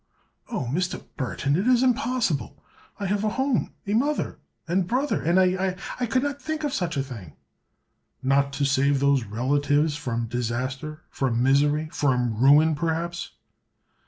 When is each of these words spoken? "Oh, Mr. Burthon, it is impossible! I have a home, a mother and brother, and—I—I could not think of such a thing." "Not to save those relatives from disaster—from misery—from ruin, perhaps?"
"Oh, 0.49 0.67
Mr. 0.73 1.03
Burthon, 1.15 1.55
it 1.55 1.67
is 1.67 1.83
impossible! 1.83 2.57
I 2.99 3.05
have 3.05 3.23
a 3.23 3.29
home, 3.29 3.75
a 3.85 3.93
mother 3.93 4.39
and 4.67 4.87
brother, 4.87 5.21
and—I—I 5.21 6.05
could 6.07 6.23
not 6.23 6.41
think 6.41 6.63
of 6.63 6.73
such 6.73 6.97
a 6.97 7.03
thing." 7.03 7.33
"Not 8.23 8.51
to 8.53 8.65
save 8.65 8.99
those 8.99 9.25
relatives 9.25 9.95
from 9.95 10.25
disaster—from 10.25 11.43
misery—from 11.43 12.33
ruin, 12.43 12.73
perhaps?" 12.73 13.33